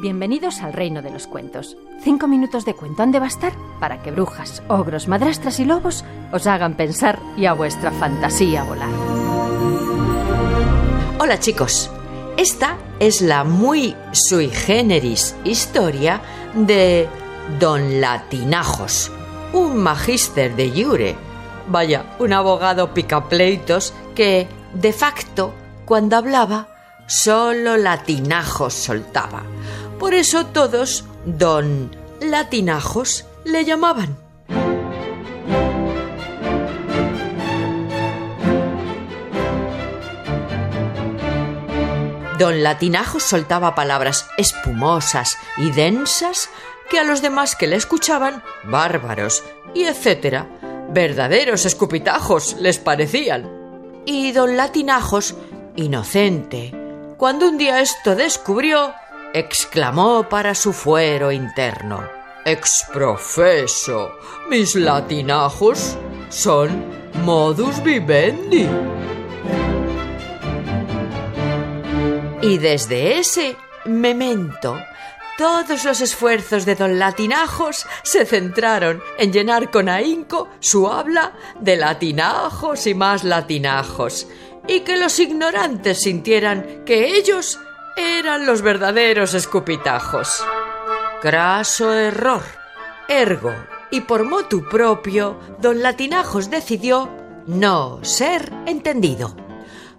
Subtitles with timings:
[0.00, 1.76] Bienvenidos al reino de los cuentos.
[2.04, 6.46] Cinco minutos de cuento han de bastar para que brujas, ogros, madrastras y lobos os
[6.46, 8.90] hagan pensar y a vuestra fantasía volar.
[11.18, 11.90] Hola chicos,
[12.36, 16.20] esta es la muy sui generis historia
[16.54, 17.08] de
[17.58, 19.10] Don Latinajos,
[19.52, 21.16] un magíster de Jure.
[21.66, 25.52] Vaya, un abogado picapleitos que, de facto,
[25.84, 26.68] cuando hablaba,
[27.08, 29.42] solo latinajos soltaba.
[29.98, 31.90] Por eso todos Don
[32.20, 34.16] Latinajos le llamaban.
[42.38, 46.48] Don Latinajos soltaba palabras espumosas y densas
[46.88, 49.42] que a los demás que le escuchaban, bárbaros
[49.74, 50.46] y etcétera,
[50.90, 53.50] verdaderos escupitajos les parecían.
[54.06, 55.34] Y don Latinajos,
[55.74, 56.72] inocente,
[57.16, 58.94] cuando un día esto descubrió,
[59.34, 62.02] exclamó para su fuero interno.
[62.44, 64.12] Exprofeso,
[64.48, 65.98] mis latinajos
[66.28, 66.84] son
[67.24, 68.66] modus vivendi.
[72.40, 74.78] Y desde ese memento,
[75.36, 81.76] todos los esfuerzos de don Latinajos se centraron en llenar con ahínco su habla de
[81.76, 84.26] latinajos y más latinajos,
[84.66, 87.58] y que los ignorantes sintieran que ellos
[87.98, 90.44] eran los verdaderos escupitajos.
[91.20, 92.42] Craso error.
[93.08, 93.52] Ergo,
[93.90, 97.08] y por motu propio, don Latinajos decidió
[97.46, 99.34] no ser entendido.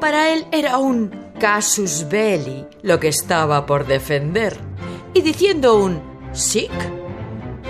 [0.00, 4.56] Para él era un casus belli lo que estaba por defender.
[5.12, 6.00] Y diciendo un
[6.32, 6.72] sic,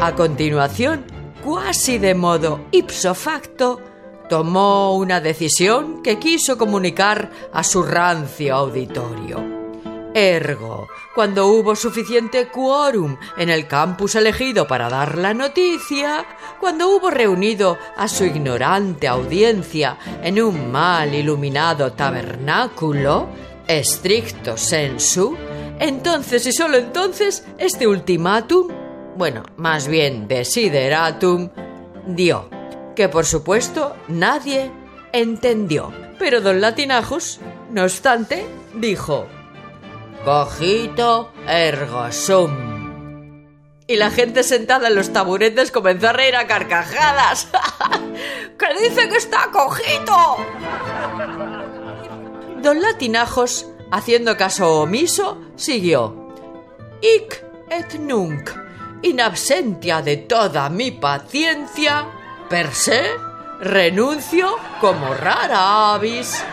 [0.01, 1.05] a continuación,
[1.43, 3.81] cuasi de modo ipso facto,
[4.29, 9.52] tomó una decisión que quiso comunicar a su rancio auditorio.
[10.15, 16.27] Ergo, cuando hubo suficiente quórum en el campus elegido para dar la noticia,
[16.61, 23.29] cuando hubo reunido a su ignorante audiencia en un mal iluminado tabernáculo,
[23.67, 25.37] estricto sensu,
[25.79, 28.69] entonces y solo entonces este ultimátum,
[29.17, 31.49] bueno, más bien desideratum,
[32.07, 32.51] dio,
[32.95, 34.71] que por supuesto nadie
[35.13, 35.91] entendió.
[36.19, 37.41] Pero don Latinajus,
[37.71, 39.27] no obstante, dijo,
[40.25, 43.43] Cogito ergo sum.
[43.89, 47.49] Y la gente sentada en los taburetes comenzó a reír a carcajadas.
[48.59, 50.37] ¡Que dice que está cojito!
[52.63, 56.33] Don Latinajos, haciendo caso omiso, siguió.
[57.03, 58.49] Ic et nunc,
[59.03, 62.07] in absentia de toda mi paciencia,
[62.49, 63.03] per se,
[63.61, 66.45] renuncio como rara avis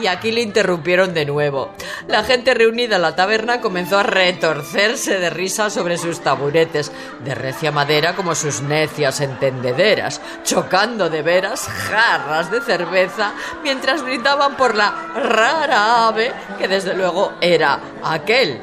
[0.00, 1.70] y aquí le interrumpieron de nuevo.
[2.08, 6.90] La gente reunida en la taberna comenzó a retorcerse de risa sobre sus taburetes,
[7.24, 13.32] de recia madera como sus necias entendederas, chocando de veras jarras de cerveza
[13.62, 18.60] mientras gritaban por la rara ave que desde luego era aquel.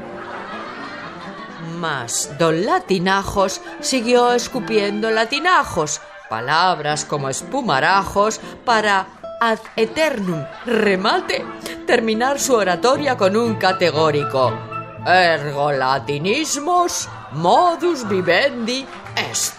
[1.78, 11.46] Mas don Latinajos siguió escupiendo latinajos, palabras como espumarajos, para ad eternum remate
[11.86, 14.70] terminar su oratoria con un categórico
[15.06, 18.86] ergo latinismos modus vivendi
[19.16, 19.56] est.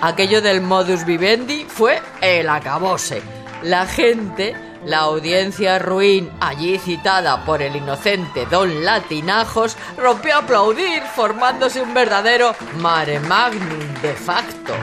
[0.00, 3.22] Aquello del modus vivendi fue el acabose.
[3.62, 4.54] La gente,
[4.84, 11.94] la audiencia ruin allí citada por el inocente don Latinajos, rompió a aplaudir formándose un
[11.94, 14.74] verdadero mare magnum de facto.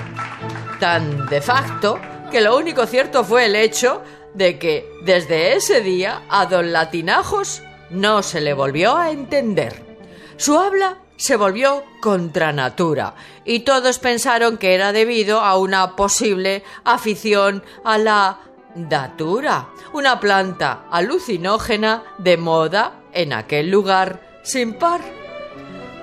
[0.79, 1.99] Tan de facto
[2.31, 4.02] que lo único cierto fue el hecho
[4.34, 9.97] de que desde ese día a don Latinajos no se le volvió a entender.
[10.38, 16.63] Su habla se volvió contra natura y todos pensaron que era debido a una posible
[16.86, 18.39] afición a la
[18.75, 25.01] datura, una planta alucinógena de moda en aquel lugar sin par.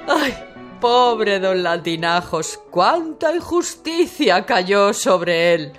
[0.06, 0.44] ¡Ay!
[0.78, 5.72] Pobre don Latinajos, cuánta injusticia cayó sobre él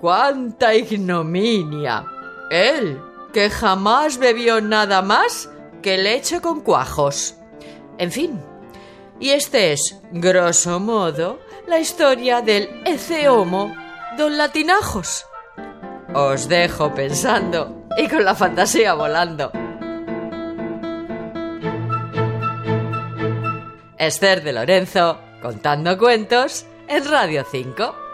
[0.00, 2.04] cuánta ignominia.
[2.50, 3.00] Él,
[3.32, 5.50] que jamás bebió nada más
[5.82, 7.34] que leche con cuajos.
[7.98, 8.40] En fin,
[9.18, 13.74] y este es, grosso modo, la historia del Eceomo
[14.16, 15.24] don Latinajos.
[16.14, 19.50] Os dejo pensando y con la fantasía volando.
[23.98, 28.05] Esther de Lorenzo, contando cuentos en Radio 5.